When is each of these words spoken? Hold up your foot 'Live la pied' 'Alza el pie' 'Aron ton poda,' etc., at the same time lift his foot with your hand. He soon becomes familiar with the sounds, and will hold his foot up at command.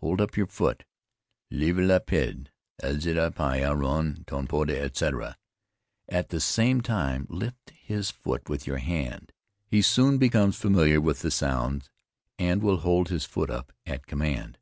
Hold 0.00 0.20
up 0.20 0.36
your 0.36 0.48
foot 0.48 0.82
'Live 1.52 1.78
la 1.78 2.00
pied' 2.00 2.50
'Alza 2.82 3.14
el 3.14 3.30
pie' 3.30 3.60
'Aron 3.62 4.24
ton 4.26 4.48
poda,' 4.48 4.76
etc., 4.80 5.36
at 6.08 6.30
the 6.30 6.40
same 6.40 6.80
time 6.80 7.28
lift 7.30 7.70
his 7.70 8.10
foot 8.10 8.48
with 8.48 8.66
your 8.66 8.78
hand. 8.78 9.32
He 9.68 9.80
soon 9.80 10.18
becomes 10.18 10.56
familiar 10.56 11.00
with 11.00 11.20
the 11.20 11.30
sounds, 11.30 11.88
and 12.36 12.60
will 12.64 12.78
hold 12.78 13.10
his 13.10 13.24
foot 13.24 13.48
up 13.48 13.72
at 13.86 14.08
command. 14.08 14.58